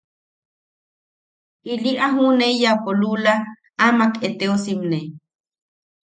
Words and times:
Ili 1.71 1.91
a 2.05 2.07
juʼuneiyapo 2.15 2.89
luula 2.99 3.33
amak 3.85 4.13
eteosimne. 4.27 4.99